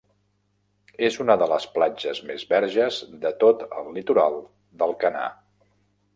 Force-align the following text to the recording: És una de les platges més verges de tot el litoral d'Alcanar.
És 1.07 1.17
una 1.25 1.35
de 1.41 1.47
les 1.51 1.67
platges 1.75 2.21
més 2.31 2.47
verges 2.55 2.99
de 3.27 3.33
tot 3.45 3.63
el 3.83 3.93
litoral 3.99 4.41
d'Alcanar. 4.81 5.29